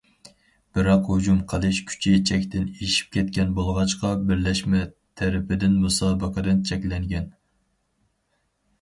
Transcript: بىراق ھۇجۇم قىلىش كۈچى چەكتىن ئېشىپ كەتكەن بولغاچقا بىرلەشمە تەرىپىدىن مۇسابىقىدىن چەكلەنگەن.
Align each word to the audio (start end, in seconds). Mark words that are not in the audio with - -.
بىراق 0.77 1.03
ھۇجۇم 1.09 1.35
قىلىش 1.51 1.81
كۈچى 1.89 2.13
چەكتىن 2.31 2.65
ئېشىپ 2.73 3.13
كەتكەن 3.19 3.53
بولغاچقا 3.61 4.15
بىرلەشمە 4.33 4.83
تەرىپىدىن 5.23 5.79
مۇسابىقىدىن 5.87 6.69
چەكلەنگەن. 6.73 7.33